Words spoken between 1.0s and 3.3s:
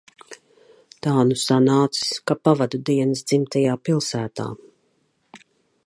Tā nu sanācis, ka pavadu dienas